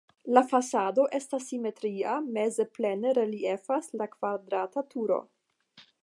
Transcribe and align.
La 0.35 0.41
fasado 0.51 1.03
estas 1.17 1.43
simetria, 1.49 2.15
meze 2.37 2.65
plene 2.77 3.11
reliefas 3.17 3.91
la 4.03 4.07
kvadrata 4.15 4.85
turo. 4.95 5.19